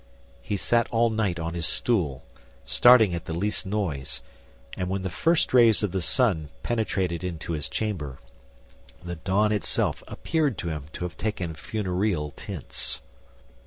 [0.41, 2.23] He sat all night on his stool,
[2.65, 4.21] starting at the least noise;
[4.75, 8.17] and when the first rays of the sun penetrated into his chamber,
[9.05, 13.03] the dawn itself appeared to him to have taken funereal tints.